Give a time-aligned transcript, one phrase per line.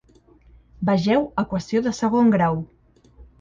[0.89, 2.59] Vegeu Equació de segon grau.